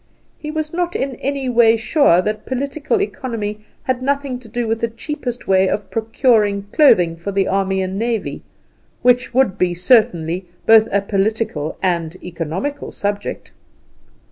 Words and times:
He 0.39 0.49
was 0.49 0.73
not 0.73 0.95
in 0.95 1.13
any 1.17 1.47
way 1.47 1.77
sure 1.77 2.23
that 2.23 2.47
Political 2.47 3.03
Economy 3.03 3.63
had 3.83 4.01
nothing 4.01 4.39
to 4.39 4.47
do 4.47 4.67
with 4.67 4.81
the 4.81 4.87
cheapest 4.87 5.47
way 5.47 5.69
of 5.69 5.91
procuring 5.91 6.63
clothing 6.71 7.15
for 7.15 7.31
the 7.31 7.47
army 7.47 7.83
and 7.83 7.99
navy, 7.99 8.41
which 9.03 9.31
would 9.35 9.59
be 9.59 9.75
certainly 9.75 10.47
both 10.65 10.87
a 10.91 11.01
political 11.03 11.77
and 11.83 12.17
economical 12.23 12.91
subject. 12.91 13.51